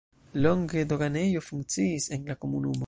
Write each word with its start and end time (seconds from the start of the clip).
Longe 0.45 0.83
doganejo 0.93 1.45
funkciis 1.51 2.11
en 2.17 2.27
la 2.33 2.39
komunumo. 2.47 2.79